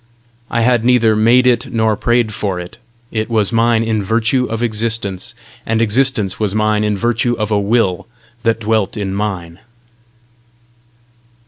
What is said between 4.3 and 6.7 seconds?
of existence! and existence was